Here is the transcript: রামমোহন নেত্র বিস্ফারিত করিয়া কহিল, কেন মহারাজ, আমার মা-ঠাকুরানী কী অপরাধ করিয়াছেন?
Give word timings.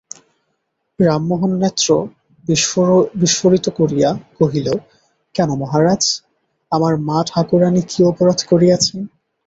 রামমোহন 0.99 1.51
নেত্র 1.57 1.87
বিস্ফারিত 3.15 3.65
করিয়া 3.69 4.09
কহিল, 4.39 4.67
কেন 5.35 5.49
মহারাজ, 5.53 6.03
আমার 6.71 6.93
মা-ঠাকুরানী 6.99 7.81
কী 7.81 7.99
অপরাধ 8.03 8.39
করিয়াছেন? 8.49 8.99